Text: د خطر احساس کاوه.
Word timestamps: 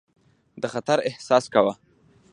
د 0.61 0.63
خطر 0.73 0.97
احساس 1.09 1.43
کاوه. 1.53 1.73